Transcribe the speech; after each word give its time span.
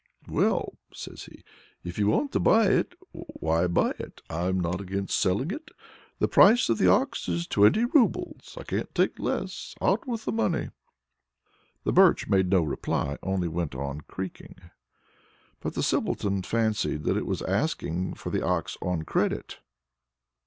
Well," 0.27 0.79
says 0.91 1.25
he, 1.25 1.43
"if 1.83 1.99
you 1.99 2.07
want 2.07 2.31
to 2.31 2.39
buy 2.39 2.69
it, 2.69 2.95
why 3.11 3.67
buy 3.67 3.91
it. 3.99 4.19
I'm 4.31 4.59
not 4.59 4.81
against 4.81 5.19
selling 5.19 5.51
it. 5.51 5.69
The 6.17 6.27
price 6.27 6.69
of 6.69 6.79
the 6.79 6.87
ox 6.89 7.29
is 7.29 7.45
twenty 7.45 7.85
roubles. 7.85 8.55
I 8.59 8.63
can't 8.63 8.95
take 8.95 9.19
less. 9.19 9.75
Out 9.79 10.07
with 10.07 10.25
the 10.25 10.31
money!" 10.31 10.71
The 11.83 11.93
Birch 11.93 12.27
made 12.27 12.49
no 12.49 12.63
reply, 12.63 13.19
only 13.21 13.47
went 13.47 13.75
on 13.75 14.01
creaking. 14.01 14.55
But 15.59 15.75
the 15.75 15.83
Simpleton 15.83 16.41
fancied 16.41 17.03
that 17.03 17.15
it 17.15 17.27
was 17.27 17.43
asking 17.43 18.15
for 18.15 18.31
the 18.31 18.43
ox 18.43 18.77
on 18.81 19.03
credit. 19.03 19.59